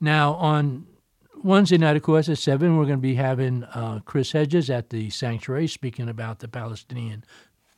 Now, 0.00 0.34
on 0.34 0.86
Wednesday 1.42 1.78
night, 1.78 1.96
of 1.96 2.02
course, 2.02 2.28
at 2.28 2.38
7, 2.38 2.76
we're 2.76 2.84
going 2.84 2.98
to 2.98 3.02
be 3.02 3.14
having 3.14 3.64
uh, 3.64 4.00
Chris 4.04 4.32
Hedges 4.32 4.70
at 4.70 4.90
the 4.90 5.10
sanctuary 5.10 5.68
speaking 5.68 6.08
about 6.08 6.40
the 6.40 6.48
Palestinian 6.48 7.24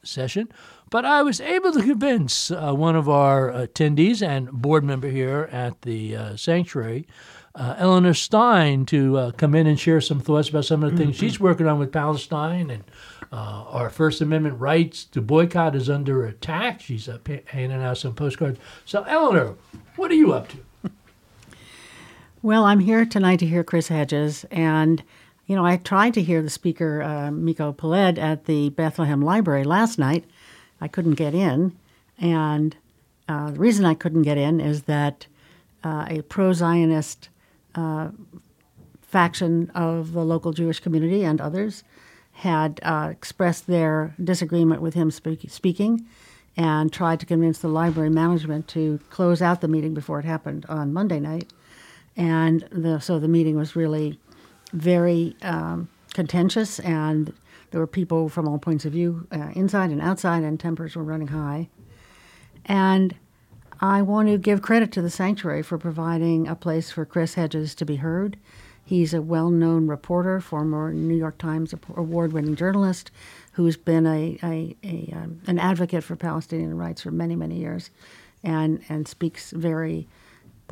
session. 0.03 0.49
But 0.91 1.05
I 1.05 1.23
was 1.23 1.41
able 1.41 1.73
to 1.73 1.83
convince 1.83 2.51
uh, 2.51 2.73
one 2.73 2.97
of 2.97 3.09
our 3.09 3.51
attendees 3.53 4.27
and 4.27 4.51
board 4.51 4.83
member 4.85 5.09
here 5.09 5.49
at 5.53 5.83
the 5.83 6.17
uh, 6.17 6.37
sanctuary, 6.37 7.07
uh, 7.55 7.75
Eleanor 7.79 8.15
Stein, 8.15 8.87
to 8.87 9.17
uh, 9.19 9.31
come 9.33 9.55
in 9.55 9.67
and 9.67 9.79
share 9.79 10.01
some 10.01 10.21
thoughts 10.21 10.49
about 10.49 10.65
some 10.65 10.83
of 10.83 10.93
the 10.93 10.97
things 10.97 11.17
she's 11.17 11.39
working 11.39 11.67
on 11.67 11.79
with 11.79 11.93
Palestine 11.93 12.71
and 12.71 12.85
uh, 13.33 13.65
our 13.69 13.91
First 13.91 14.21
Amendment 14.21 14.59
rights 14.59 15.05
to 15.05 15.21
boycott 15.21 15.77
is 15.77 15.89
under 15.89 16.25
attack. 16.27 16.81
She's 16.81 17.09
uh, 17.09 17.19
handing 17.47 17.83
out 17.83 17.99
some 17.99 18.15
postcards. 18.15 18.59
So, 18.85 19.03
Eleanor, 19.05 19.57
what 19.97 20.11
are 20.11 20.15
you 20.15 20.33
up 20.33 20.49
to? 20.49 20.59
Well, 22.43 22.65
I'm 22.65 22.81
here 22.81 23.05
tonight 23.05 23.41
to 23.41 23.47
hear 23.47 23.63
Chris 23.63 23.89
Hedges, 23.89 24.47
and 24.51 25.03
you 25.45 25.55
know 25.55 25.67
I 25.67 25.77
tried 25.77 26.15
to 26.15 26.23
hear 26.23 26.41
the 26.41 26.49
speaker 26.49 27.03
uh, 27.03 27.31
Miko 27.31 27.71
Peled 27.71 28.19
at 28.19 28.47
the 28.47 28.71
Bethlehem 28.71 29.21
Library 29.21 29.63
last 29.63 29.99
night. 29.99 30.25
I 30.81 30.89
couldn't 30.89 31.17
get 31.17 31.35
in, 31.35 31.77
and 32.19 32.75
uh, 33.29 33.51
the 33.51 33.61
reason 33.61 33.85
I 33.85 33.93
couldn't 33.93 34.23
get 34.23 34.39
in 34.39 34.59
is 34.59 34.85
that 34.85 35.27
uh, 35.85 36.07
a 36.09 36.23
pro-Zionist 36.23 37.29
uh, 37.75 38.09
faction 39.03 39.69
of 39.75 40.13
the 40.13 40.25
local 40.25 40.55
Jewish 40.55 40.81
community 40.81 41.23
and 41.23 41.43
others 41.43 41.85
had 42.33 42.81
uh, 42.83 43.09
expressed 43.11 43.67
their 43.67 44.15
disagreement 44.23 44.81
with 44.81 44.95
him 44.95 45.11
speak- 45.11 45.51
speaking 45.51 46.07
and 46.57 46.91
tried 46.91 47.21
to 47.21 47.27
convince 47.27 47.59
the 47.59 47.69
library 47.69 48.09
management 48.09 48.67
to 48.69 48.99
close 49.11 49.43
out 49.43 49.61
the 49.61 49.69
meeting 49.69 49.93
before 49.93 50.21
it 50.21 50.25
happened 50.25 50.65
on 50.71 50.91
Monday 50.91 51.21
night. 51.21 51.53
And 52.17 52.63
the, 52.71 52.99
so 53.01 53.19
the 53.19 53.29
meeting 53.29 53.57
was 53.57 53.77
really 53.77 54.19
very 54.73 55.37
um, 55.43 55.89
contentious, 56.13 56.79
and 56.81 57.33
there 57.71 57.81
were 57.81 57.87
people 57.87 58.29
from 58.29 58.49
all 58.49 58.59
points 58.59 58.85
of 58.85 58.93
view, 58.93 59.27
uh, 59.33 59.51
inside 59.55 59.91
and 59.91 60.01
outside, 60.01 60.43
and 60.43 60.59
tempers 60.59 60.97
were 60.97 61.05
running 61.05 61.29
high. 61.29 61.69
And 62.67 63.15
I 63.81 64.03
want 64.03 64.29
to 64.29 64.39
give 64.39 64.61
credit 64.61 64.93
to 64.93 65.03
the 65.03 65.11
sanctuary 65.11 65.63
for 65.63 65.79
providing 65.79 66.47
a 66.47 66.55
place 66.55 66.91
for 66.91 67.05
Chris 67.05 67.35
Hedges 67.35 67.75
to 67.77 67.85
be 67.85 67.97
heard 67.97 68.37
He's 68.91 69.15
a 69.15 69.23
well 69.23 69.51
known 69.51 69.87
reporter, 69.87 70.41
former 70.41 70.93
New 70.93 71.15
York 71.15 71.39
Times 71.39 71.73
award 71.95 72.33
winning 72.33 72.57
journalist 72.57 73.13
who's 73.53 73.77
been 73.77 74.05
a, 74.05 74.37
a, 74.43 74.77
a 74.83 75.13
um, 75.15 75.41
an 75.47 75.61
advocate 75.61 76.03
for 76.03 76.17
Palestinian 76.17 76.77
rights 76.77 77.03
for 77.03 77.13
many, 77.13 77.37
many 77.37 77.55
years 77.55 77.91
and, 78.43 78.83
and 78.89 79.07
speaks 79.07 79.53
very 79.53 80.09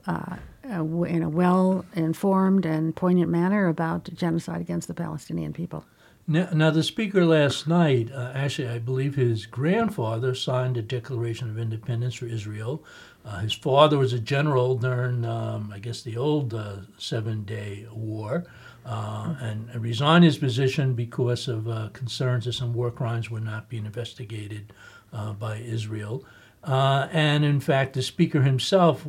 uh, 0.07 0.37
in 0.65 1.23
a 1.23 1.29
well 1.29 1.85
informed 1.95 2.67
and 2.67 2.95
poignant 2.95 3.31
manner 3.31 3.69
about 3.69 4.05
genocide 4.15 4.61
against 4.61 4.89
the 4.89 4.95
Palestinian 4.95 5.53
people. 5.53 5.85
Now, 6.31 6.51
now 6.53 6.71
the 6.71 6.83
speaker 6.83 7.25
last 7.25 7.67
night, 7.67 8.13
uh, 8.13 8.33
actually, 8.35 8.69
I 8.69 8.79
believe 8.79 9.15
his 9.15 9.47
grandfather 9.47 10.35
signed 10.35 10.77
a 10.77 10.83
Declaration 10.83 11.49
of 11.49 11.59
Independence 11.59 12.15
for 12.17 12.27
Israel. 12.27 12.85
Uh, 13.25 13.39
his 13.39 13.55
father 13.55 13.97
was 13.97 14.13
a 14.13 14.19
general 14.19 14.77
during, 14.77 15.25
um, 15.25 15.73
I 15.75 15.79
guess, 15.79 16.03
the 16.03 16.19
old 16.19 16.53
uh, 16.53 16.77
Seven 16.99 17.45
Day 17.45 17.87
War, 17.91 18.45
uh, 18.85 19.35
and, 19.41 19.75
resigned 19.75 20.25
his 20.25 20.39
position 20.39 20.95
because 20.95 21.49
of 21.49 21.69
uh, 21.69 21.89
concerns 21.93 22.45
that 22.45 22.53
some 22.53 22.73
war 22.75 22.91
crimes 22.91 23.31
were 23.31 23.41
not 23.41 23.69
being 23.69 23.87
investigated 23.87 24.73
uh, 25.13 25.33
by 25.33 25.57
Israel. 25.57 26.25
Uh, 26.65 27.09
and 27.13 27.45
in 27.45 27.61
fact, 27.61 27.95
the 27.95 28.03
speaker 28.03 28.43
himself, 28.43 29.07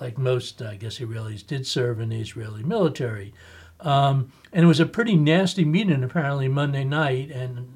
like 0.00 0.18
most, 0.18 0.62
I 0.62 0.76
guess, 0.76 0.98
Israelis, 0.98 1.46
did 1.46 1.66
serve 1.66 2.00
in 2.00 2.10
the 2.10 2.20
Israeli 2.20 2.62
military. 2.62 3.32
Um, 3.80 4.32
and 4.52 4.64
it 4.64 4.68
was 4.68 4.80
a 4.80 4.86
pretty 4.86 5.16
nasty 5.16 5.64
meeting, 5.64 6.02
apparently, 6.02 6.48
Monday 6.48 6.84
night. 6.84 7.30
And 7.30 7.68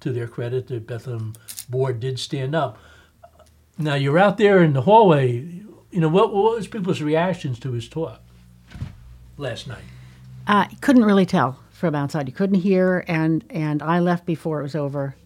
to 0.00 0.12
their 0.12 0.26
credit, 0.26 0.68
the 0.68 0.80
Bethlehem 0.80 1.34
board 1.68 2.00
did 2.00 2.18
stand 2.18 2.54
up. 2.54 2.78
Now 3.78 3.94
you're 3.94 4.18
out 4.18 4.36
there 4.36 4.62
in 4.62 4.72
the 4.72 4.82
hallway. 4.82 5.36
You 5.90 6.00
know 6.00 6.08
what, 6.08 6.32
what 6.32 6.56
was 6.56 6.68
people's 6.68 7.00
reactions 7.00 7.58
to 7.60 7.72
his 7.72 7.88
talk 7.88 8.20
last 9.36 9.66
night? 9.66 9.84
Uh, 10.46 10.66
couldn't 10.80 11.04
really 11.04 11.26
tell 11.26 11.58
from 11.70 11.94
outside. 11.94 12.28
You 12.28 12.34
couldn't 12.34 12.60
hear, 12.60 13.04
and 13.08 13.44
and 13.50 13.82
I 13.82 14.00
left 14.00 14.26
before 14.26 14.60
it 14.60 14.64
was 14.64 14.76
over. 14.76 15.16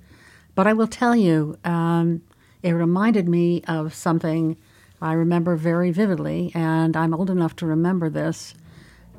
But 0.54 0.66
I 0.66 0.72
will 0.72 0.86
tell 0.86 1.16
you, 1.16 1.58
um, 1.64 2.22
it 2.62 2.72
reminded 2.72 3.28
me 3.28 3.62
of 3.66 3.92
something 3.92 4.56
I 5.04 5.12
remember 5.12 5.54
very 5.54 5.90
vividly, 5.90 6.50
and 6.54 6.96
I'm 6.96 7.12
old 7.12 7.28
enough 7.28 7.54
to 7.56 7.66
remember 7.66 8.08
this. 8.08 8.54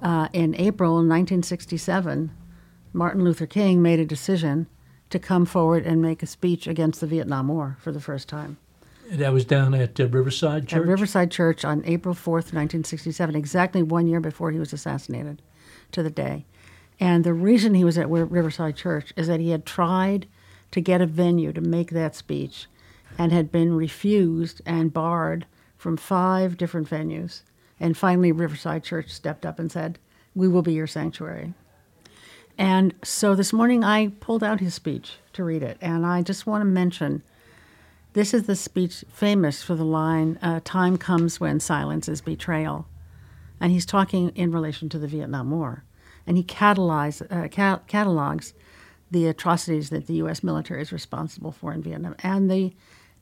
Uh, 0.01 0.29
in 0.33 0.55
April 0.55 0.95
1967, 0.95 2.31
Martin 2.91 3.23
Luther 3.23 3.45
King 3.45 3.83
made 3.83 3.99
a 3.99 4.05
decision 4.05 4.65
to 5.11 5.19
come 5.19 5.45
forward 5.45 5.85
and 5.85 6.01
make 6.01 6.23
a 6.23 6.25
speech 6.25 6.65
against 6.65 7.01
the 7.01 7.07
Vietnam 7.07 7.49
War 7.49 7.77
for 7.79 7.91
the 7.91 8.01
first 8.01 8.27
time. 8.27 8.57
That 9.11 9.31
was 9.31 9.45
down 9.45 9.75
at 9.75 9.99
uh, 9.99 10.07
Riverside 10.07 10.67
Church? 10.67 10.79
At 10.79 10.87
Riverside 10.87 11.29
Church 11.29 11.63
on 11.63 11.83
April 11.85 12.15
4th, 12.15 12.51
1967, 12.51 13.35
exactly 13.35 13.83
one 13.83 14.07
year 14.07 14.19
before 14.19 14.49
he 14.49 14.57
was 14.57 14.73
assassinated 14.73 15.39
to 15.91 16.01
the 16.01 16.09
day. 16.09 16.47
And 16.99 17.23
the 17.23 17.33
reason 17.33 17.75
he 17.75 17.83
was 17.83 17.99
at 17.99 18.09
Riverside 18.09 18.75
Church 18.75 19.13
is 19.15 19.27
that 19.27 19.39
he 19.39 19.51
had 19.51 19.67
tried 19.67 20.25
to 20.71 20.81
get 20.81 21.01
a 21.01 21.05
venue 21.05 21.53
to 21.53 21.61
make 21.61 21.91
that 21.91 22.15
speech 22.15 22.65
and 23.19 23.31
had 23.31 23.51
been 23.51 23.75
refused 23.75 24.63
and 24.65 24.91
barred 24.91 25.45
from 25.77 25.97
five 25.97 26.57
different 26.57 26.89
venues. 26.89 27.41
And 27.79 27.97
finally, 27.97 28.31
Riverside 28.31 28.83
Church 28.83 29.09
stepped 29.09 29.45
up 29.45 29.59
and 29.59 29.71
said, 29.71 29.99
We 30.33 30.47
will 30.47 30.61
be 30.61 30.73
your 30.73 30.87
sanctuary. 30.87 31.53
And 32.57 32.93
so 33.03 33.35
this 33.35 33.51
morning 33.51 33.83
I 33.83 34.09
pulled 34.19 34.43
out 34.43 34.61
his 34.61 34.73
speech 34.73 35.17
to 35.33 35.43
read 35.43 35.61
it. 35.61 35.77
And 35.81 36.05
I 36.05 36.21
just 36.21 36.47
want 36.47 36.61
to 36.61 36.65
mention 36.65 37.21
this 38.13 38.33
is 38.33 38.43
the 38.43 38.55
speech 38.55 39.03
famous 39.09 39.61
for 39.61 39.75
the 39.75 39.83
line, 39.83 40.39
uh, 40.41 40.61
Time 40.63 40.97
comes 40.97 41.39
when 41.39 41.59
silence 41.59 42.07
is 42.07 42.21
betrayal. 42.21 42.87
And 43.59 43.73
he's 43.73 43.85
talking 43.85 44.29
in 44.29 44.51
relation 44.51 44.87
to 44.89 44.99
the 44.99 45.07
Vietnam 45.07 45.51
War. 45.51 45.83
And 46.25 46.37
he 46.37 46.43
catalogs, 46.43 47.21
uh, 47.21 47.47
catalogs 47.49 48.53
the 49.11 49.27
atrocities 49.27 49.89
that 49.89 50.07
the 50.07 50.15
U.S. 50.15 50.43
military 50.43 50.81
is 50.81 50.91
responsible 50.91 51.51
for 51.51 51.73
in 51.73 51.83
Vietnam 51.83 52.15
and 52.19 52.49
the, 52.49 52.73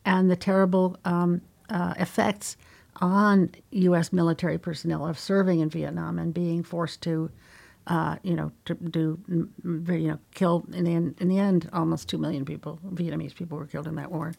and 0.06 0.30
the 0.30 0.36
terrible 0.36 0.98
um, 1.06 1.42
uh, 1.70 1.94
effects 1.98 2.58
on 2.98 3.52
U.S. 3.72 4.14
military 4.14 4.58
personnel 4.58 5.06
of 5.06 5.18
serving 5.18 5.60
in 5.60 5.70
Vietnam 5.70 6.20
and 6.20 6.34
being 6.34 6.64
forced 6.64 7.02
to, 7.02 7.32
uh, 7.88 8.18
you 8.22 8.36
know, 8.36 8.52
to 8.66 8.76
do, 8.76 9.20
you 9.28 10.08
know, 10.08 10.20
kill 10.36 10.66
in 10.72 10.84
the 10.86 10.94
end, 10.94 11.16
in 11.20 11.28
the 11.28 11.40
end, 11.40 11.70
almost 11.74 12.08
two 12.08 12.18
million 12.18 12.46
people, 12.46 12.80
Vietnamese 12.94 13.34
people, 13.34 13.58
were 13.58 13.66
killed 13.66 13.88
in 13.88 13.96
that 13.96 14.12
war 14.12 14.34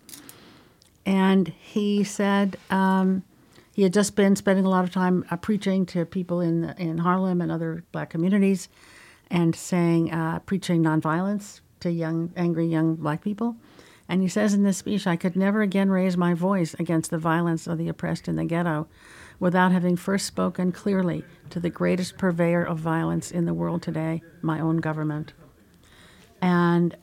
and 1.06 1.48
he 1.48 2.04
said 2.04 2.56
um, 2.70 3.22
he 3.72 3.82
had 3.82 3.92
just 3.92 4.16
been 4.16 4.36
spending 4.36 4.64
a 4.64 4.68
lot 4.68 4.84
of 4.84 4.90
time 4.90 5.24
uh, 5.30 5.36
preaching 5.36 5.84
to 5.86 6.04
people 6.04 6.40
in 6.40 6.70
in 6.78 6.98
Harlem 6.98 7.40
and 7.40 7.50
other 7.50 7.84
black 7.92 8.10
communities, 8.10 8.68
and 9.30 9.54
saying 9.54 10.12
uh, 10.12 10.38
preaching 10.40 10.82
nonviolence 10.82 11.60
to 11.80 11.90
young, 11.90 12.32
angry 12.36 12.66
young 12.66 12.94
black 12.96 13.22
people. 13.22 13.56
And 14.08 14.20
he 14.20 14.28
says 14.28 14.54
in 14.54 14.62
this 14.62 14.78
speech, 14.78 15.06
I 15.06 15.16
could 15.16 15.36
never 15.36 15.62
again 15.62 15.90
raise 15.90 16.16
my 16.16 16.34
voice 16.34 16.74
against 16.74 17.10
the 17.10 17.18
violence 17.18 17.66
of 17.66 17.78
the 17.78 17.88
oppressed 17.88 18.28
in 18.28 18.36
the 18.36 18.44
ghetto 18.44 18.86
without 19.40 19.72
having 19.72 19.96
first 19.96 20.26
spoken 20.26 20.72
clearly 20.72 21.24
to 21.50 21.58
the 21.58 21.70
greatest 21.70 22.18
purveyor 22.18 22.64
of 22.64 22.78
violence 22.78 23.30
in 23.30 23.46
the 23.46 23.54
world 23.54 23.82
today, 23.82 24.22
my 24.42 24.60
own 24.60 24.76
government. 24.76 25.32
And, 26.42 26.94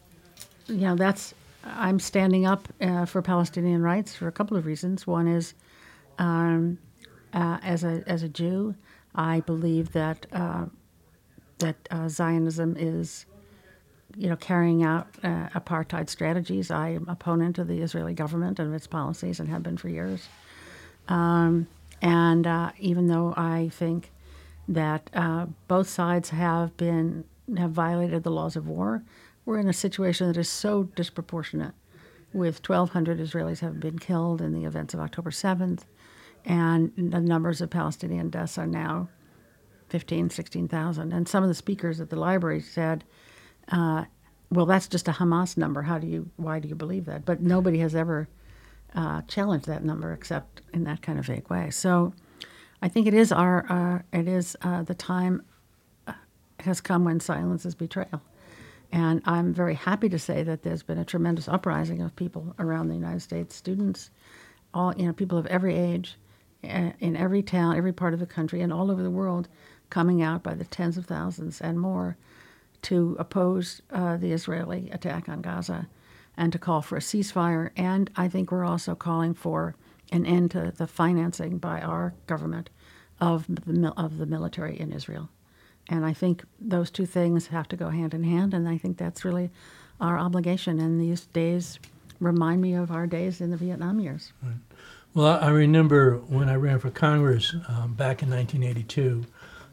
you 0.67 0.81
know, 0.81 0.95
that's 0.95 1.33
I'm 1.63 1.99
standing 1.99 2.45
up 2.45 2.67
uh, 2.81 3.05
for 3.05 3.21
Palestinian 3.21 3.81
rights 3.81 4.15
for 4.15 4.27
a 4.27 4.31
couple 4.31 4.57
of 4.57 4.65
reasons. 4.65 5.05
One 5.05 5.27
is, 5.27 5.53
um, 6.17 6.79
uh, 7.33 7.59
as 7.61 7.83
a 7.83 8.03
as 8.07 8.23
a 8.23 8.29
Jew, 8.29 8.75
I 9.13 9.41
believe 9.41 9.91
that 9.93 10.25
uh, 10.31 10.65
that 11.59 11.75
uh, 11.91 12.07
Zionism 12.09 12.75
is, 12.77 13.25
you 14.17 14.29
know, 14.29 14.35
carrying 14.35 14.83
out 14.83 15.07
uh, 15.23 15.49
apartheid 15.49 16.09
strategies. 16.09 16.71
I 16.71 16.89
am 16.89 17.07
opponent 17.07 17.57
of 17.57 17.67
the 17.67 17.81
Israeli 17.81 18.13
government 18.13 18.59
and 18.59 18.73
its 18.73 18.87
policies, 18.87 19.39
and 19.39 19.49
have 19.49 19.63
been 19.63 19.77
for 19.77 19.89
years. 19.89 20.27
Um, 21.07 21.67
and 22.01 22.47
uh, 22.47 22.71
even 22.79 23.07
though 23.07 23.33
I 23.37 23.69
think 23.73 24.11
that 24.67 25.09
both 25.67 25.89
sides 25.89 26.29
have 26.29 26.75
been 26.77 27.25
have 27.57 27.71
violated 27.71 28.23
the 28.23 28.31
laws 28.31 28.55
of 28.55 28.67
war, 28.67 29.03
we're 29.45 29.59
in 29.59 29.67
a 29.67 29.73
situation 29.73 30.27
that 30.27 30.37
is 30.37 30.49
so 30.49 30.83
disproportionate, 30.83 31.73
with 32.33 32.67
1,200 32.67 33.19
Israelis 33.19 33.59
have 33.59 33.79
been 33.79 33.99
killed 33.99 34.41
in 34.41 34.53
the 34.53 34.65
events 34.65 34.93
of 34.93 34.99
October 34.99 35.31
7th, 35.31 35.81
and 36.45 36.91
the 36.95 37.19
numbers 37.19 37.61
of 37.61 37.69
Palestinian 37.69 38.29
deaths 38.29 38.57
are 38.57 38.67
now 38.67 39.09
15, 39.89 40.29
16,000. 40.29 41.11
And 41.11 41.27
some 41.27 41.43
of 41.43 41.49
the 41.49 41.55
speakers 41.55 41.99
at 41.99 42.09
the 42.09 42.15
library 42.15 42.61
said, 42.61 43.03
uh, 43.71 44.05
well, 44.51 44.65
that's 44.65 44.87
just 44.87 45.07
a 45.07 45.11
Hamas 45.11 45.57
number. 45.57 45.81
How 45.81 45.97
do 45.97 46.07
you, 46.07 46.29
why 46.35 46.59
do 46.59 46.67
you 46.67 46.75
believe 46.75 47.05
that? 47.05 47.25
But 47.25 47.41
nobody 47.41 47.79
has 47.79 47.95
ever 47.95 48.27
uh, 48.93 49.21
challenged 49.23 49.65
that 49.67 49.83
number 49.83 50.13
except 50.13 50.61
in 50.73 50.83
that 50.83 51.01
kind 51.01 51.17
of 51.17 51.25
vague 51.25 51.49
way. 51.49 51.69
So 51.69 52.13
I 52.81 52.89
think 52.89 53.07
it 53.07 53.13
is 53.13 53.31
our 53.31 53.65
uh, 53.69 54.17
it 54.17 54.27
is 54.27 54.57
uh, 54.61 54.83
the 54.83 54.95
time 54.95 55.43
uh, 56.07 56.13
has 56.59 56.81
come 56.81 57.05
when 57.05 57.19
silence 57.19 57.65
is 57.65 57.75
betrayal, 57.75 58.21
and 58.91 59.21
I'm 59.25 59.53
very 59.53 59.75
happy 59.75 60.09
to 60.09 60.19
say 60.19 60.43
that 60.43 60.63
there's 60.63 60.83
been 60.83 60.97
a 60.97 61.05
tremendous 61.05 61.47
uprising 61.47 62.01
of 62.01 62.15
people 62.15 62.55
around 62.59 62.89
the 62.89 62.95
United 62.95 63.21
States, 63.21 63.55
students, 63.55 64.09
all 64.73 64.93
you 64.97 65.05
know, 65.05 65.13
people 65.13 65.37
of 65.37 65.45
every 65.47 65.77
age, 65.77 66.17
uh, 66.63 66.91
in 66.99 67.15
every 67.15 67.43
town, 67.43 67.77
every 67.77 67.93
part 67.93 68.13
of 68.13 68.19
the 68.19 68.25
country, 68.25 68.61
and 68.61 68.73
all 68.73 68.89
over 68.89 69.03
the 69.03 69.11
world, 69.11 69.47
coming 69.89 70.21
out 70.21 70.41
by 70.41 70.55
the 70.55 70.65
tens 70.65 70.97
of 70.97 71.05
thousands 71.05 71.61
and 71.61 71.79
more 71.79 72.17
to 72.83 73.15
oppose 73.19 73.81
uh, 73.91 74.17
the 74.17 74.31
Israeli 74.31 74.89
attack 74.91 75.29
on 75.29 75.41
Gaza 75.41 75.87
and 76.37 76.51
to 76.51 76.59
call 76.59 76.81
for 76.81 76.97
a 76.97 77.01
ceasefire. 77.01 77.71
And 77.75 78.09
I 78.15 78.27
think 78.27 78.51
we're 78.51 78.65
also 78.65 78.95
calling 78.95 79.33
for 79.33 79.75
an 80.11 80.25
end 80.25 80.51
to 80.51 80.73
the 80.75 80.87
financing 80.87 81.57
by 81.57 81.81
our 81.81 82.13
government 82.27 82.69
of 83.19 83.45
the, 83.47 83.93
of 83.95 84.17
the 84.17 84.25
military 84.25 84.79
in 84.79 84.91
Israel. 84.91 85.29
And 85.89 86.05
I 86.05 86.13
think 86.13 86.43
those 86.59 86.89
two 86.89 87.05
things 87.05 87.47
have 87.47 87.67
to 87.69 87.75
go 87.75 87.89
hand 87.89 88.13
in 88.13 88.23
hand, 88.23 88.53
and 88.53 88.67
I 88.67 88.77
think 88.77 88.97
that's 88.97 89.25
really 89.25 89.49
our 89.99 90.17
obligation. 90.17 90.79
And 90.79 91.01
these 91.01 91.25
days 91.27 91.79
remind 92.19 92.61
me 92.61 92.73
of 92.73 92.91
our 92.91 93.07
days 93.07 93.41
in 93.41 93.51
the 93.51 93.57
Vietnam 93.57 93.99
years. 93.99 94.31
Well, 95.13 95.39
I 95.41 95.49
remember 95.49 96.17
when 96.17 96.47
I 96.47 96.55
ran 96.55 96.79
for 96.79 96.89
Congress 96.89 97.53
um, 97.67 97.93
back 97.93 98.23
in 98.23 98.29
1982, 98.29 99.25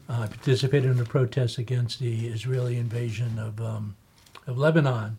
uh, 0.09 0.21
I 0.23 0.27
participated 0.27 0.89
in 0.89 0.97
the 0.97 1.05
protests 1.05 1.57
against 1.57 1.99
the 1.99 2.27
Israeli 2.27 2.77
invasion 2.77 3.37
of, 3.37 3.61
um, 3.61 3.95
of 4.47 4.57
Lebanon. 4.57 5.17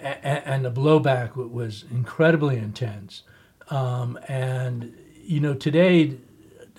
A- 0.00 0.26
and 0.26 0.64
the 0.64 0.70
blowback 0.70 1.36
was 1.36 1.84
incredibly 1.90 2.58
intense. 2.58 3.22
Um, 3.68 4.18
and, 4.28 4.92
you 5.22 5.38
know, 5.38 5.54
today 5.54 6.18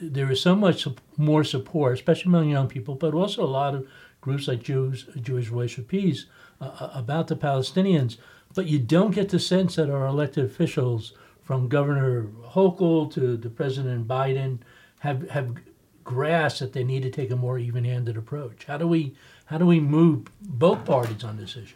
there 0.01 0.29
is 0.29 0.41
so 0.41 0.55
much 0.55 0.85
more 1.17 1.43
support, 1.43 1.93
especially 1.93 2.29
among 2.29 2.49
young 2.49 2.67
people, 2.67 2.95
but 2.95 3.13
also 3.13 3.43
a 3.43 3.45
lot 3.45 3.75
of 3.75 3.87
groups 4.19 4.47
like 4.47 4.61
Jews, 4.61 5.07
Jewish 5.21 5.47
Voice 5.47 5.73
for 5.73 5.83
Peace, 5.83 6.25
uh, 6.59 6.71
uh, 6.79 6.89
about 6.93 7.27
the 7.27 7.35
Palestinians. 7.35 8.17
But 8.53 8.67
you 8.67 8.79
don't 8.79 9.11
get 9.11 9.29
the 9.29 9.39
sense 9.39 9.75
that 9.75 9.89
our 9.89 10.05
elected 10.05 10.45
officials, 10.45 11.13
from 11.43 11.67
Governor 11.67 12.27
Hochul 12.51 13.11
to 13.13 13.35
the 13.35 13.49
President 13.49 14.07
Biden, 14.07 14.59
have 14.99 15.29
have 15.29 15.55
grasped 16.03 16.59
that 16.59 16.73
they 16.73 16.83
need 16.83 17.03
to 17.03 17.09
take 17.09 17.31
a 17.31 17.35
more 17.35 17.57
even-handed 17.57 18.17
approach. 18.17 18.65
How 18.65 18.77
do 18.77 18.87
we 18.87 19.15
how 19.45 19.57
do 19.57 19.65
we 19.65 19.79
move 19.79 20.27
both 20.41 20.85
parties 20.85 21.23
on 21.23 21.37
this 21.37 21.57
issue? 21.57 21.75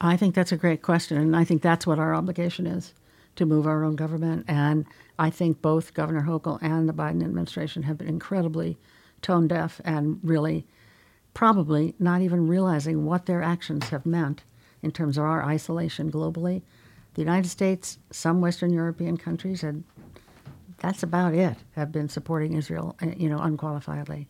I 0.00 0.16
think 0.16 0.34
that's 0.34 0.52
a 0.52 0.56
great 0.56 0.82
question, 0.82 1.16
and 1.16 1.34
I 1.34 1.44
think 1.44 1.62
that's 1.62 1.86
what 1.86 1.98
our 1.98 2.14
obligation 2.14 2.66
is 2.66 2.92
to 3.36 3.46
move 3.46 3.66
our 3.66 3.82
own 3.82 3.96
government. 3.96 4.44
And 4.46 4.84
I 5.18 5.30
think 5.30 5.62
both 5.62 5.94
Governor 5.94 6.22
Hochul 6.22 6.58
and 6.60 6.88
the 6.88 6.92
Biden 6.92 7.22
administration 7.22 7.84
have 7.84 7.98
been 7.98 8.08
incredibly 8.08 8.76
tone 9.22 9.48
deaf 9.48 9.80
and 9.84 10.20
really 10.22 10.66
probably 11.32 11.94
not 11.98 12.20
even 12.20 12.48
realizing 12.48 13.04
what 13.04 13.26
their 13.26 13.42
actions 13.42 13.88
have 13.88 14.06
meant 14.06 14.42
in 14.82 14.90
terms 14.90 15.16
of 15.18 15.24
our 15.24 15.42
isolation 15.42 16.10
globally. 16.10 16.62
The 17.14 17.22
United 17.22 17.48
States, 17.48 17.98
some 18.10 18.40
Western 18.40 18.72
European 18.72 19.16
countries, 19.16 19.62
and 19.62 19.84
that's 20.78 21.02
about 21.02 21.34
it, 21.34 21.56
have 21.74 21.92
been 21.92 22.08
supporting 22.08 22.54
Israel, 22.54 22.96
uh, 23.02 23.06
you 23.16 23.28
know, 23.28 23.38
unqualifiedly. 23.38 24.26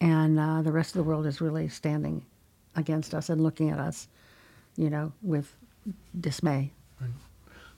And 0.00 0.38
uh, 0.38 0.62
the 0.62 0.72
rest 0.72 0.90
of 0.90 0.98
the 0.98 1.02
world 1.02 1.26
is 1.26 1.40
really 1.40 1.68
standing 1.68 2.24
against 2.76 3.14
us 3.14 3.28
and 3.28 3.42
looking 3.42 3.70
at 3.70 3.78
us 3.78 4.08
you 4.76 4.90
know, 4.90 5.12
with 5.22 5.54
dismay. 6.18 6.72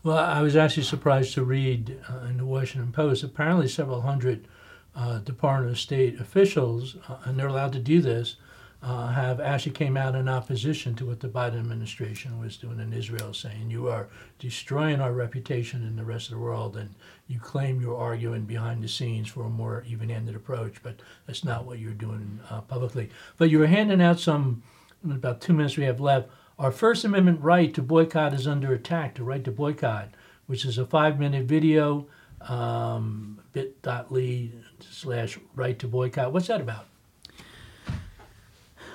Well, 0.03 0.19
I 0.19 0.41
was 0.41 0.57
actually 0.57 0.83
surprised 0.85 1.35
to 1.35 1.45
read 1.45 2.01
uh, 2.09 2.27
in 2.27 2.39
the 2.39 2.45
Washington 2.45 2.93
Post. 2.93 3.23
Apparently, 3.23 3.69
several 3.69 4.01
hundred 4.01 4.49
uh, 4.97 5.19
Department 5.19 5.73
of 5.73 5.79
State 5.79 6.21
officials, 6.21 6.97
uh, 7.09 7.19
and 7.25 7.39
they're 7.39 7.47
allowed 7.47 7.73
to 7.75 7.79
do 7.79 8.01
this, 8.01 8.37
uh, 8.83 9.09
have 9.13 9.41
actually 9.41 9.73
came 9.73 9.97
out 9.97 10.15
in 10.15 10.29
opposition 10.29 10.95
to 10.97 11.07
what 11.07 11.21
the 11.21 11.29
Biden 11.29 11.61
administration 11.61 12.41
was 12.41 12.57
doing 12.57 12.81
in 12.81 12.93
Israel, 12.93 13.33
saying 13.33 13.71
you 13.71 13.89
are 13.89 14.09
destroying 14.39 15.01
our 15.01 15.13
reputation 15.13 15.87
in 15.87 15.97
the 15.97 16.05
rest 16.05 16.29
of 16.29 16.35
the 16.35 16.41
world, 16.41 16.77
and 16.77 16.95
you 17.29 17.39
claim 17.39 17.81
you're 17.81 17.97
arguing 17.97 18.45
behind 18.45 18.83
the 18.83 18.89
scenes 18.89 19.29
for 19.29 19.45
a 19.45 19.49
more 19.49 19.85
even-handed 19.87 20.35
approach, 20.35 20.83
but 20.83 21.01
that's 21.27 21.45
not 21.45 21.65
what 21.65 21.79
you're 21.79 21.93
doing 21.93 22.41
uh, 22.51 22.61
publicly. 22.61 23.11
But 23.37 23.51
you 23.51 23.59
were 23.61 23.67
handing 23.67 24.03
out 24.03 24.21
some. 24.21 24.63
About 25.05 25.41
two 25.41 25.53
minutes 25.53 25.77
we 25.77 25.83
have 25.83 25.99
left. 25.99 26.29
Our 26.61 26.71
First 26.71 27.05
Amendment 27.05 27.41
right 27.41 27.75
to 27.75 27.83
boycott 27.83 28.35
is 28.35 28.47
under 28.47 28.73
attack. 28.73 29.17
The 29.17 29.25
right 29.25 29.43
to 29.43 29.51
boycott, 29.51 30.11
which 30.47 30.65
is 30.65 30.79
a 30.79 30.87
five-minute 30.87 31.47
video, 31.47 32.07
um, 32.43 33.41
bit.ly 33.53 34.53
slash 34.79 35.41
right 35.57 35.77
to 35.81 35.89
boycott. 35.89 36.33
What's 36.33 36.47
that 36.47 36.61
about? 36.61 36.87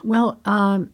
Well, 0.04 0.40
um, 0.46 0.92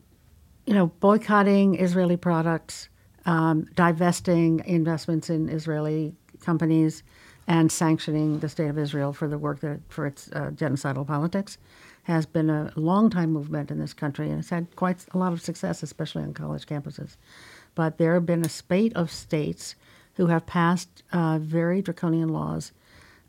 you 0.65 0.73
know, 0.73 0.87
boycotting 0.87 1.79
Israeli 1.79 2.17
products, 2.17 2.89
um, 3.25 3.67
divesting 3.75 4.63
investments 4.65 5.29
in 5.29 5.49
Israeli 5.49 6.15
companies, 6.41 7.03
and 7.47 7.71
sanctioning 7.71 8.39
the 8.39 8.47
state 8.47 8.69
of 8.69 8.77
Israel 8.77 9.11
for 9.11 9.27
the 9.27 9.37
work 9.37 9.59
that 9.59 9.79
for 9.89 10.05
its 10.05 10.29
uh, 10.31 10.51
genocidal 10.51 11.05
politics 11.05 11.57
has 12.03 12.25
been 12.25 12.49
a 12.49 12.71
long 12.75 13.09
time 13.09 13.31
movement 13.31 13.71
in 13.71 13.79
this 13.79 13.93
country, 13.93 14.29
and 14.29 14.39
it's 14.39 14.49
had 14.49 14.73
quite 14.75 15.05
a 15.13 15.17
lot 15.17 15.33
of 15.33 15.41
success, 15.41 15.83
especially 15.83 16.23
on 16.23 16.33
college 16.33 16.65
campuses. 16.65 17.15
But 17.75 17.97
there 17.97 18.13
have 18.13 18.25
been 18.25 18.45
a 18.45 18.49
spate 18.49 18.93
of 18.95 19.11
states 19.11 19.75
who 20.15 20.27
have 20.27 20.45
passed 20.45 21.03
uh, 21.11 21.39
very 21.39 21.81
draconian 21.81 22.29
laws 22.29 22.71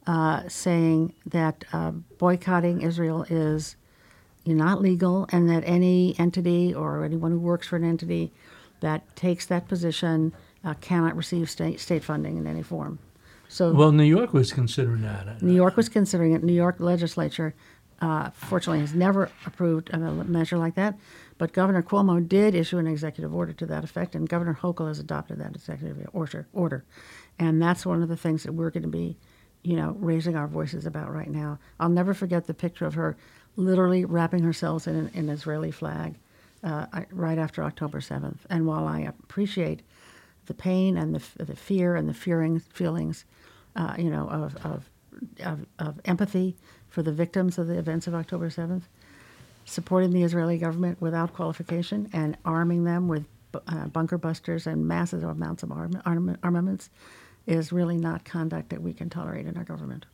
uh, 0.06 0.48
saying 0.48 1.14
that 1.26 1.64
uh, 1.72 1.92
boycotting 2.18 2.82
Israel 2.82 3.24
is 3.30 3.76
not 4.46 4.82
legal, 4.82 5.26
and 5.30 5.48
that 5.48 5.62
any 5.64 6.14
entity 6.18 6.74
or 6.74 7.04
anyone 7.04 7.32
who 7.32 7.38
works 7.38 7.68
for 7.68 7.76
an 7.76 7.84
entity 7.84 8.32
that 8.80 9.16
takes 9.16 9.46
that 9.46 9.68
position 9.68 10.34
uh, 10.64 10.74
cannot 10.74 11.16
receive 11.16 11.48
state, 11.48 11.80
state 11.80 12.04
funding 12.04 12.36
in 12.36 12.46
any 12.46 12.62
form. 12.62 12.98
So 13.48 13.72
Well, 13.72 13.92
New 13.92 14.04
York 14.04 14.32
was 14.32 14.52
considering 14.52 15.02
that. 15.02 15.42
New 15.42 15.54
York 15.54 15.76
was 15.76 15.88
considering 15.88 16.32
it. 16.32 16.42
New 16.42 16.52
York 16.52 16.76
legislature, 16.80 17.54
uh, 18.00 18.30
fortunately, 18.30 18.80
has 18.80 18.94
never 18.94 19.30
approved 19.46 19.90
a 19.90 19.98
measure 19.98 20.58
like 20.58 20.74
that. 20.74 20.98
But 21.38 21.52
Governor 21.52 21.82
Cuomo 21.82 22.26
did 22.26 22.54
issue 22.54 22.78
an 22.78 22.86
executive 22.86 23.34
order 23.34 23.52
to 23.52 23.66
that 23.66 23.84
effect, 23.84 24.14
and 24.14 24.28
Governor 24.28 24.58
Hochul 24.60 24.88
has 24.88 24.98
adopted 24.98 25.38
that 25.38 25.54
executive 25.54 26.08
order. 26.12 26.46
Order, 26.52 26.84
and 27.38 27.60
that's 27.60 27.84
one 27.84 28.02
of 28.02 28.08
the 28.08 28.16
things 28.16 28.42
that 28.44 28.52
we're 28.52 28.70
going 28.70 28.82
to 28.82 28.88
be, 28.88 29.16
you 29.64 29.76
know, 29.76 29.96
raising 29.98 30.36
our 30.36 30.46
voices 30.46 30.86
about 30.86 31.12
right 31.12 31.30
now. 31.30 31.58
I'll 31.80 31.88
never 31.88 32.14
forget 32.14 32.46
the 32.46 32.54
picture 32.54 32.84
of 32.84 32.94
her 32.94 33.16
literally 33.56 34.04
wrapping 34.04 34.42
herself 34.42 34.86
in 34.86 34.94
an, 34.94 35.10
an 35.14 35.28
Israeli 35.30 35.70
flag 35.70 36.14
uh, 36.62 36.86
right 37.10 37.38
after 37.38 37.64
October 37.64 38.00
7th. 38.00 38.38
And 38.50 38.66
while 38.66 38.86
I 38.86 39.00
appreciate 39.00 39.80
the 40.46 40.54
pain 40.54 40.96
and 40.96 41.14
the, 41.14 41.44
the 41.44 41.56
fear 41.56 41.96
and 41.96 42.08
the 42.08 42.14
fearing 42.14 42.60
feelings, 42.60 43.24
uh, 43.74 43.94
you 43.98 44.10
know, 44.10 44.28
of, 44.28 44.56
of, 44.64 44.90
of, 45.42 45.66
of 45.78 46.00
empathy 46.04 46.56
for 46.90 47.02
the 47.02 47.12
victims 47.12 47.56
of 47.58 47.66
the 47.66 47.78
events 47.78 48.06
of 48.06 48.14
October 48.14 48.50
7th, 48.50 48.82
supporting 49.64 50.10
the 50.10 50.22
Israeli 50.22 50.58
government 50.58 51.00
without 51.00 51.32
qualification 51.32 52.10
and 52.12 52.36
arming 52.44 52.84
them 52.84 53.08
with 53.08 53.24
uh, 53.68 53.86
bunker 53.86 54.18
busters 54.18 54.66
and 54.66 54.86
massive 54.86 55.24
amounts 55.24 55.62
of 55.62 55.72
arm, 55.72 56.00
arm, 56.04 56.36
armaments 56.42 56.90
is 57.46 57.72
really 57.72 57.96
not 57.96 58.24
conduct 58.24 58.70
that 58.70 58.82
we 58.82 58.92
can 58.92 59.10
tolerate 59.10 59.46
in 59.46 59.56
our 59.56 59.64
government. 59.64 60.06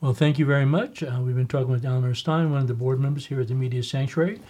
Well, 0.00 0.12
thank 0.12 0.38
you 0.38 0.44
very 0.44 0.66
much. 0.66 1.02
Uh, 1.02 1.20
we've 1.22 1.36
been 1.36 1.46
talking 1.46 1.70
with 1.70 1.84
Eleanor 1.84 2.14
Stein, 2.14 2.50
one 2.50 2.60
of 2.60 2.68
the 2.68 2.74
board 2.74 3.00
members 3.00 3.26
here 3.26 3.40
at 3.40 3.48
the 3.48 3.54
Media 3.54 3.82
Sanctuary. 3.82 4.40